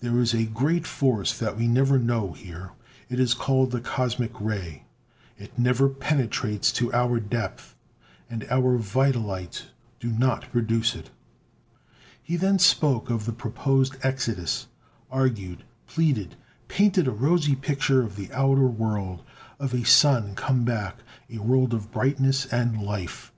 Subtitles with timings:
[0.00, 2.72] There is a great force that we never know here.
[3.08, 4.86] It is called the cosmic ray.
[5.38, 7.76] It never penetrates to our depth.
[8.28, 9.66] And our vita lights
[10.00, 11.10] do not produce it."
[12.20, 14.66] He then spoke of the proposed Exodus,
[15.12, 16.34] argued, pleaded,
[16.66, 19.22] painted a rosy picture of the outer world,
[19.60, 23.30] of a Sun come back, a world of brightness and life.